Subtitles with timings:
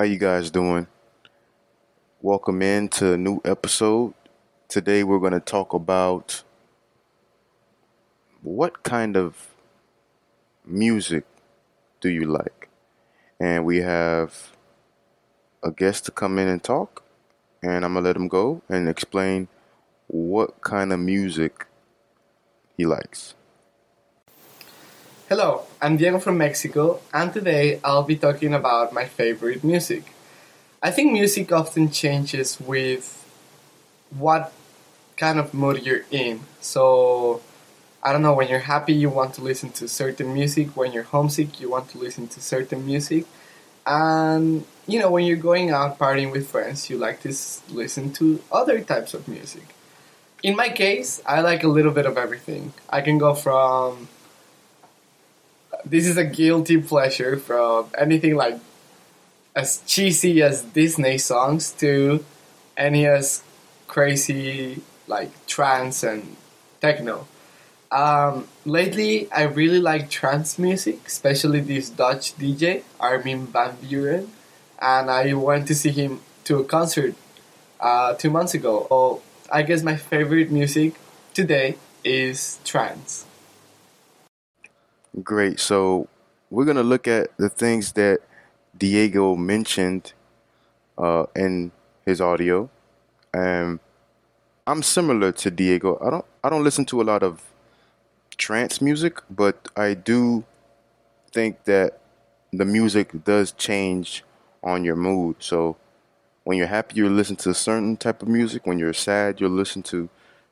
[0.00, 0.86] How you guys doing?
[2.22, 4.14] Welcome in to a new episode.
[4.66, 6.42] Today we're going to talk about
[8.40, 9.54] what kind of
[10.64, 11.24] music
[12.00, 12.70] do you like?
[13.38, 14.56] And we have
[15.62, 17.04] a guest to come in and talk,
[17.62, 19.48] and I'm going to let him go and explain
[20.06, 21.66] what kind of music
[22.74, 23.34] he likes.
[25.30, 30.12] Hello, I'm Diego from Mexico, and today I'll be talking about my favorite music.
[30.82, 33.24] I think music often changes with
[34.10, 34.52] what
[35.16, 36.40] kind of mood you're in.
[36.60, 37.42] So,
[38.02, 40.76] I don't know, when you're happy, you want to listen to certain music.
[40.76, 43.24] When you're homesick, you want to listen to certain music.
[43.86, 47.32] And, you know, when you're going out partying with friends, you like to
[47.68, 49.76] listen to other types of music.
[50.42, 52.72] In my case, I like a little bit of everything.
[52.88, 54.08] I can go from
[55.90, 58.58] this is a guilty pleasure from anything like
[59.56, 62.24] as cheesy as Disney songs to
[62.76, 63.42] any as
[63.88, 66.36] crazy like trance and
[66.80, 67.26] techno.
[67.90, 74.28] Um, lately, I really like trance music, especially this Dutch DJ Armin van Buuren,
[74.80, 77.16] and I went to see him to a concert
[77.80, 78.86] uh, two months ago.
[78.88, 80.94] So I guess my favorite music
[81.34, 83.26] today is trance.
[85.24, 85.58] Great.
[85.58, 86.08] So
[86.50, 88.20] we're gonna look at the things that
[88.76, 90.12] Diego mentioned
[90.96, 91.72] uh, in
[92.06, 92.70] his audio.
[93.34, 93.80] Um,
[94.66, 95.98] I'm similar to Diego.
[96.04, 97.42] I don't I don't listen to a lot of
[98.36, 100.44] trance music, but I do
[101.32, 101.98] think that
[102.52, 104.24] the music does change
[104.62, 105.36] on your mood.
[105.40, 105.76] So
[106.44, 108.66] when you're happy, you listen to a certain type of music.
[108.66, 110.08] When you're sad, you'll listen to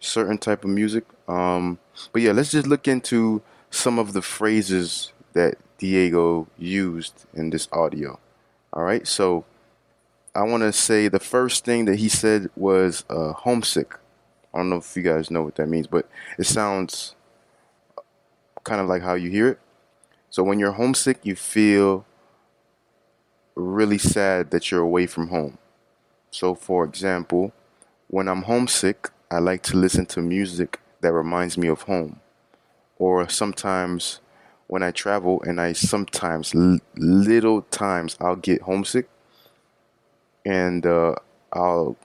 [0.00, 1.04] certain type of music.
[1.28, 1.78] Um,
[2.12, 3.42] but yeah, let's just look into
[3.72, 8.20] some of the phrases that Diego used in this audio.
[8.72, 9.44] All right, so
[10.34, 13.94] I want to say the first thing that he said was uh, homesick.
[14.54, 17.16] I don't know if you guys know what that means, but it sounds
[18.62, 19.58] kind of like how you hear it.
[20.30, 22.04] So when you're homesick, you feel
[23.54, 25.58] really sad that you're away from home.
[26.30, 27.52] So, for example,
[28.08, 32.20] when I'm homesick, I like to listen to music that reminds me of home.
[33.02, 34.20] Or sometimes
[34.68, 36.54] when I travel and I sometimes,
[36.96, 39.08] little times, I'll get homesick
[40.44, 41.14] and uh,
[41.52, 41.96] I'll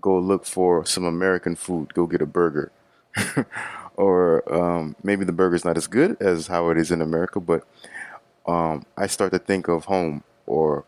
[0.00, 2.72] go look for some American food, go get a burger.
[3.96, 7.66] or um, maybe the burger's not as good as how it is in America, but
[8.46, 10.84] um, I start to think of home or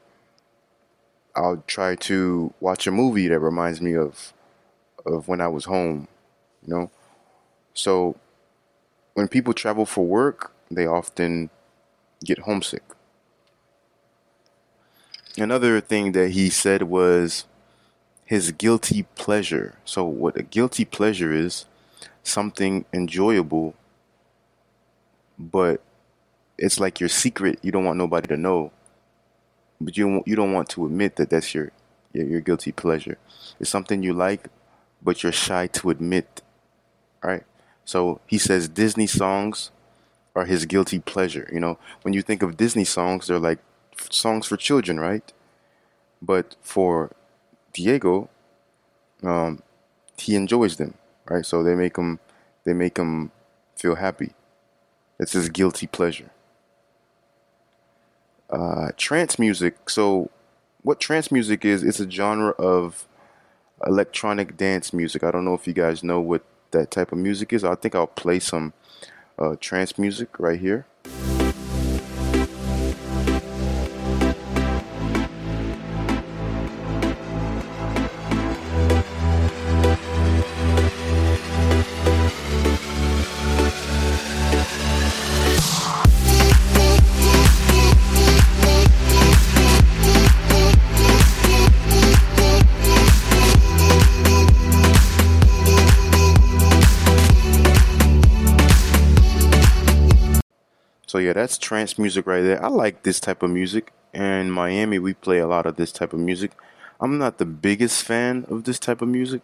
[1.35, 4.33] I'll try to watch a movie that reminds me of
[5.07, 6.09] of when I was home,
[6.67, 6.91] you know.
[7.75, 8.17] So
[9.21, 11.51] when people travel for work, they often
[12.25, 12.83] get homesick.
[15.37, 17.45] Another thing that he said was
[18.25, 19.77] his guilty pleasure.
[19.85, 21.67] So what a guilty pleasure is
[22.23, 23.75] something enjoyable
[25.39, 25.83] but
[26.57, 28.71] it's like your secret you don't want nobody to know
[29.81, 31.73] but you you don't want to admit that that's your,
[32.15, 33.19] your your guilty pleasure.
[33.59, 34.49] It's something you like,
[35.03, 36.41] but you're shy to admit.
[37.23, 37.45] Right?
[37.93, 39.73] So he says Disney songs
[40.37, 41.49] are his guilty pleasure.
[41.53, 43.59] You know, when you think of Disney songs, they're like
[44.11, 45.33] songs for children, right?
[46.23, 47.11] But for
[47.73, 48.31] Diego,
[49.23, 49.63] um,
[50.19, 50.95] he enjoys them,
[51.29, 51.45] right?
[51.45, 52.21] So they make him
[52.65, 53.33] they make him
[53.77, 54.35] feel happy.
[55.19, 56.31] It's his guilty pleasure
[58.51, 59.89] uh, trance music.
[59.89, 60.31] So,
[60.83, 61.83] what trance music is?
[61.83, 63.07] It's a genre of
[63.87, 65.25] electronic dance music.
[65.25, 67.65] I don't know if you guys know what that type of music is.
[67.65, 68.73] I think I'll play some
[69.39, 70.87] uh, trance music right here.
[101.21, 102.63] Yeah, that's trance music right there.
[102.63, 103.93] I like this type of music.
[104.13, 106.53] And in Miami, we play a lot of this type of music.
[107.01, 109.43] I'm not the biggest fan of this type of music.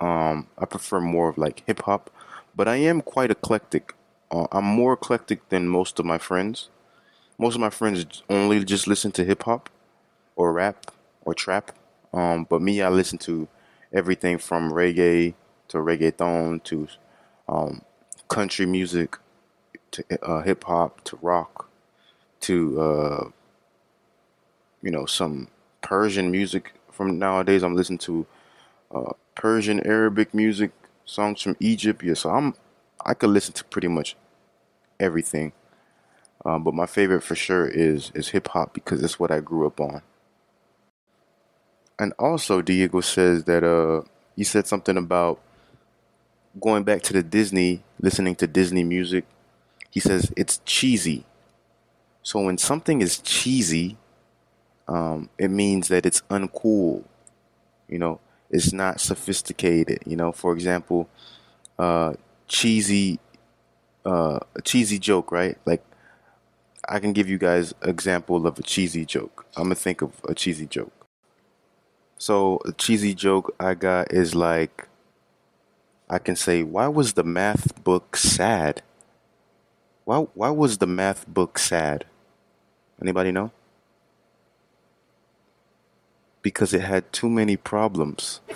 [0.00, 2.10] Um, I prefer more of like hip hop,
[2.54, 3.94] but I am quite eclectic.
[4.30, 6.68] Uh, I'm more eclectic than most of my friends.
[7.38, 9.70] Most of my friends only just listen to hip hop
[10.36, 10.90] or rap
[11.22, 11.72] or trap.
[12.12, 13.48] Um, but me, I listen to
[13.92, 15.34] everything from reggae
[15.68, 16.88] to reggaeton to
[17.48, 17.82] um,
[18.28, 19.16] country music
[19.92, 21.68] to uh, hip hop to rock
[22.40, 23.28] to uh,
[24.82, 25.48] you know some
[25.82, 27.62] Persian music from nowadays.
[27.62, 28.26] I'm listening to
[28.94, 30.72] uh, Persian Arabic music,
[31.04, 32.02] songs from Egypt.
[32.02, 32.54] Yeah, so I'm
[33.04, 34.16] I could listen to pretty much
[34.98, 35.52] everything.
[36.44, 39.66] Um, but my favorite for sure is is hip hop because it's what I grew
[39.66, 40.02] up on.
[41.98, 44.02] And also, Diego says that uh,
[44.34, 45.38] he said something about
[46.58, 49.24] going back to the Disney, listening to Disney music.
[49.90, 51.24] He says it's cheesy.
[52.22, 53.96] So when something is cheesy,
[54.88, 57.04] um, it means that it's uncool.
[57.88, 58.20] You know,
[58.50, 60.00] it's not sophisticated.
[60.06, 61.08] You know, for example,
[61.78, 62.14] uh,
[62.46, 63.18] cheesy,
[64.04, 65.58] uh, a cheesy joke, right?
[65.64, 65.84] Like,
[66.88, 69.46] I can give you guys example of a cheesy joke.
[69.56, 71.06] I'm gonna think of a cheesy joke.
[72.18, 74.88] So a cheesy joke I got is like,
[76.08, 78.82] I can say, why was the math book sad?
[80.10, 82.04] Why why was the math book sad?
[83.00, 83.52] Anybody know?
[86.42, 88.40] Because it had too many problems.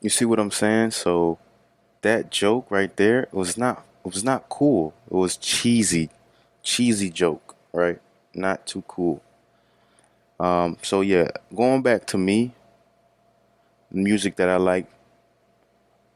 [0.00, 0.90] you see what I'm saying?
[0.90, 1.38] So
[2.02, 4.94] that joke right there was not it was not cool.
[5.08, 6.10] It was cheesy,
[6.60, 8.00] cheesy joke, right?
[8.34, 9.22] Not too cool.
[10.40, 12.52] Um, so yeah, going back to me,
[13.92, 14.88] music that I like,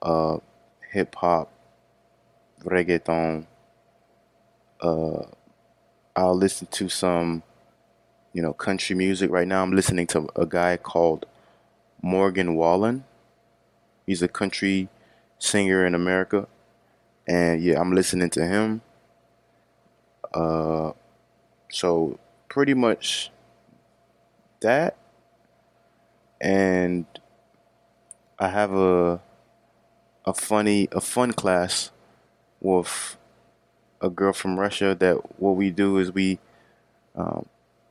[0.03, 0.39] uh,
[0.93, 1.53] hip hop,
[2.65, 3.47] reggaeton.
[4.81, 5.25] Uh,
[6.17, 7.43] I'll listen to some,
[8.33, 9.31] you know, country music.
[9.31, 11.27] Right now, I'm listening to a guy called
[12.03, 13.05] Morgan Wallen.
[14.07, 14.89] He's a country
[15.39, 16.49] singer in America,
[17.27, 18.83] and yeah, I'm listening to him.
[20.33, 20.93] Uh,
[21.71, 22.19] so
[22.49, 23.31] pretty much
[24.61, 24.97] that,
[26.41, 27.07] and
[28.39, 29.21] I have a
[30.25, 31.91] a funny a fun class
[32.61, 33.17] with
[34.01, 36.39] a girl from Russia that what we do is we
[37.17, 37.47] um,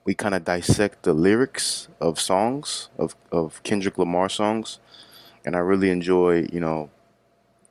[0.05, 4.79] we kind of dissect the lyrics of songs of of Kendrick Lamar songs,
[5.45, 6.89] and I really enjoy you know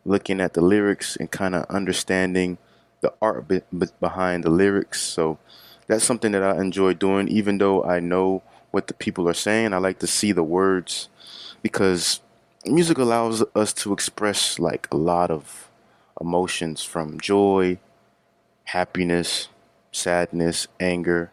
[0.04, 2.58] looking at the lyrics and kind of understanding
[3.00, 3.62] the art be-
[4.00, 5.00] behind the lyrics.
[5.00, 5.38] So
[5.86, 9.72] that's something that I enjoy doing, even though I know what the people are saying.
[9.72, 11.08] I like to see the words
[11.62, 12.20] because
[12.66, 15.70] music allows us to express like a lot of
[16.20, 17.78] emotions from joy,
[18.64, 19.48] happiness,
[19.92, 21.30] sadness, anger.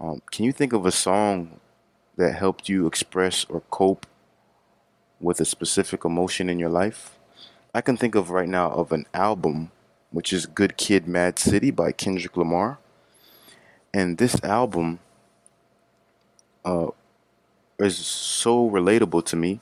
[0.00, 1.60] Um, can you think of a song
[2.16, 4.06] that helped you express or cope
[5.20, 7.18] with a specific emotion in your life?
[7.74, 9.70] I can think of right now of an album,
[10.10, 12.78] which is Good Kid Mad City by Kendrick Lamar.
[13.92, 14.98] And this album
[16.64, 16.88] uh,
[17.78, 19.60] is so relatable to me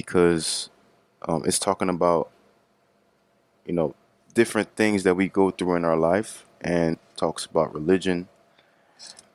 [0.00, 0.70] because
[1.28, 2.30] um, it's talking about
[3.66, 3.94] you know
[4.34, 8.28] different things that we go through in our life and talks about religion.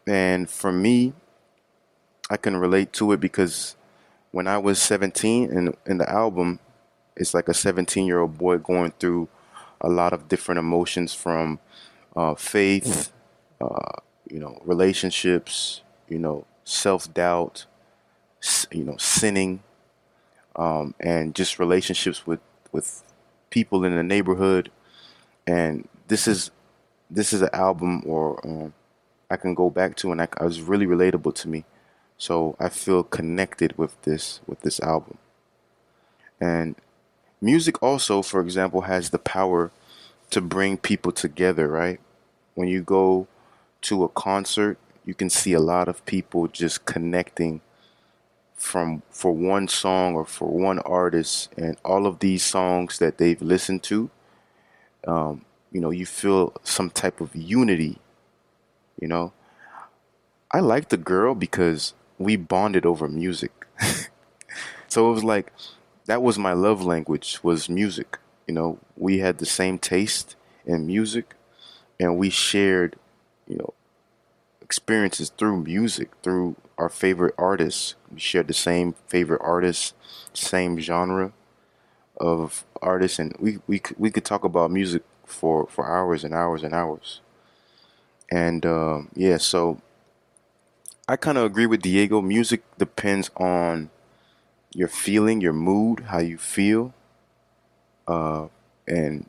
[0.07, 1.13] And for me
[2.29, 3.75] i can relate to it because
[4.31, 6.59] when i was 17 and in the album
[7.15, 9.27] it's like a 17 year old boy going through
[9.81, 11.59] a lot of different emotions from
[12.15, 13.11] uh, faith
[13.61, 13.91] uh,
[14.29, 17.65] you know relationships you know self-doubt
[18.71, 19.61] you know sinning
[20.55, 22.39] um, and just relationships with
[22.71, 23.03] with
[23.49, 24.71] people in the neighborhood.
[25.47, 26.51] And this is
[27.09, 28.73] this is an album or um,
[29.29, 31.65] I can go back to, and I, I was really relatable to me.
[32.17, 35.17] So I feel connected with this with this album.
[36.39, 36.75] And
[37.41, 39.71] music also, for example, has the power
[40.31, 41.67] to bring people together.
[41.67, 41.99] Right
[42.55, 43.27] when you go
[43.81, 47.61] to a concert, you can see a lot of people just connecting
[48.55, 53.41] from for one song or for one artist and all of these songs that they've
[53.41, 54.09] listened to
[55.07, 57.99] um, you know you feel some type of unity
[58.99, 59.33] you know?
[60.51, 63.51] I like the girl because we bonded over music.
[64.87, 65.51] So it was like
[66.05, 68.79] that was my love language was music you know?
[68.95, 70.35] We had the same taste
[70.65, 71.35] in music
[71.99, 72.97] and we shared
[73.47, 73.74] you know
[74.65, 77.95] experiences through music, through our favorite artists.
[78.11, 79.93] We shared the same favorite artists,
[80.33, 81.31] same genre
[82.19, 86.63] of artists, and we we we could talk about music for for hours and hours
[86.63, 87.21] and hours.
[88.31, 89.79] And um, yeah, so
[91.07, 92.21] I kind of agree with Diego.
[92.21, 93.89] Music depends on
[94.73, 96.93] your feeling, your mood, how you feel,
[98.07, 98.47] uh,
[98.87, 99.25] and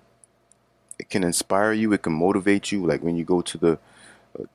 [0.98, 1.92] it can inspire you.
[1.92, 2.86] It can motivate you.
[2.86, 3.78] Like when you go to the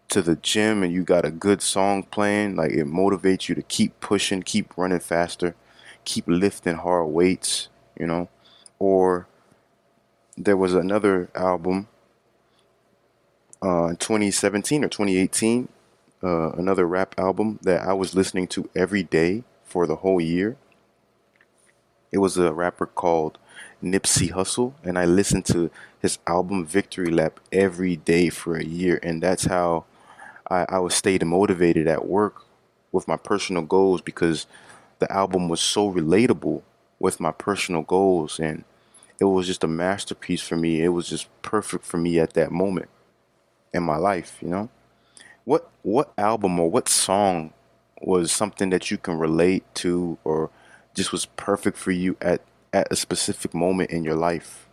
[0.10, 3.62] to the gym and you got a good song playing, like it motivates you to
[3.64, 5.56] keep pushing, keep running faster,
[6.06, 8.30] keep lifting hard weights, you know.
[8.80, 9.28] Or
[10.38, 11.88] there was another album
[13.64, 15.68] uh, in 2017 or 2018,
[16.24, 20.58] uh, another rap album that I was listening to every day for the whole year.
[22.12, 23.38] It was a rapper called
[23.84, 29.00] Nipsey Hussle, and I listened to his album Victory Lap every day for a year,
[29.02, 29.86] and that's how
[30.50, 32.44] I, I was stayed motivated at work
[32.92, 34.46] with my personal goals because
[35.00, 36.62] the album was so relatable
[37.00, 38.64] with my personal goals and
[39.20, 40.84] it was just a masterpiece for me.
[40.84, 42.90] It was just perfect for me at that moment
[43.74, 44.70] in my life, you know?
[45.46, 47.54] What what album or what song
[48.02, 50.50] was something that you can relate to or
[50.96, 52.42] just was perfect for you at
[52.74, 54.68] at a specific moment in your life?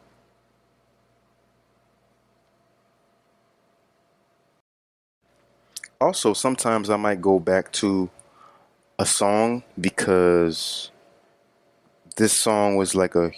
[6.01, 8.09] Also, sometimes I might go back to
[8.99, 10.91] a song because
[12.17, 13.33] this song was like a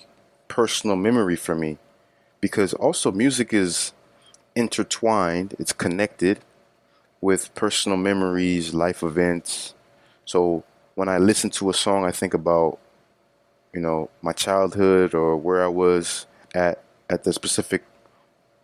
[0.48, 1.78] personal memory for me.
[2.40, 3.92] Because also, music is
[4.54, 6.40] intertwined, it's connected
[7.20, 9.74] with personal memories, life events.
[10.24, 10.64] So
[11.00, 12.78] when I listen to a song, I think about,
[13.72, 17.84] you know, my childhood or where I was at at the specific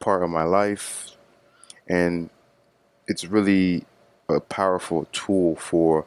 [0.01, 1.13] part of my life.
[1.89, 2.29] And
[3.09, 3.87] it's really
[4.29, 6.05] a powerful tool for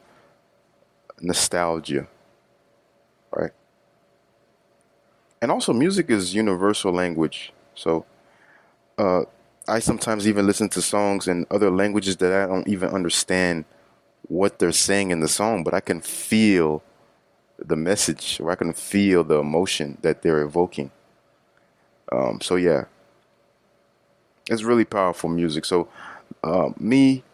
[1.20, 2.06] nostalgia,
[3.32, 3.50] right?
[5.42, 7.52] And also, music is universal language.
[7.74, 8.06] So,
[8.98, 9.22] uh,
[9.66, 13.64] I sometimes even listen to songs in other languages that I don't even understand
[14.30, 16.82] what they're saying in the song, but I can feel
[17.58, 20.92] the message or I can feel the emotion that they're evoking.
[22.12, 22.84] Um, so yeah,
[24.48, 25.64] it's really powerful music.
[25.66, 25.88] So
[26.44, 27.24] uh, me,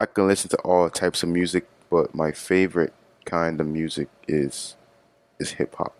[0.00, 2.92] I can listen to all types of music, but my favorite
[3.24, 4.76] kind of music is
[5.40, 5.96] is hip hop.